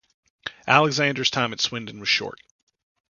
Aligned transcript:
Alexander's 0.65 1.29
time 1.29 1.53
at 1.53 1.61
Swindon 1.61 1.99
was 1.99 2.09
short. 2.09 2.39